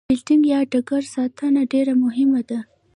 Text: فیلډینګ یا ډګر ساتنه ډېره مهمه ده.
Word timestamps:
فیلډینګ 0.09 0.43
یا 0.53 0.59
ډګر 0.71 1.03
ساتنه 1.15 1.61
ډېره 1.71 1.93
مهمه 2.03 2.41
ده. 2.49 2.59